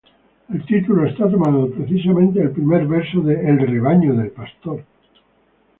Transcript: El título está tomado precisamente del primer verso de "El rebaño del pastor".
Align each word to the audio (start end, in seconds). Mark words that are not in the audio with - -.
El 0.51 0.65
título 0.65 1.05
está 1.05 1.29
tomado 1.29 1.69
precisamente 1.69 2.39
del 2.39 2.49
primer 2.49 2.87
verso 2.87 3.21
de 3.21 3.35
"El 3.35 3.59
rebaño 3.67 4.15
del 4.15 4.31
pastor". 4.31 4.83